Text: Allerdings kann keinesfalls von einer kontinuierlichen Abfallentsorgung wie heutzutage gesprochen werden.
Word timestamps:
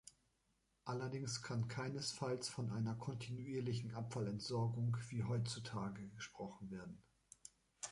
Allerdings 0.83 1.43
kann 1.43 1.67
keinesfalls 1.67 2.49
von 2.49 2.71
einer 2.71 2.95
kontinuierlichen 2.95 3.93
Abfallentsorgung 3.93 4.97
wie 5.09 5.25
heutzutage 5.25 6.07
gesprochen 6.07 6.71
werden. 6.71 7.03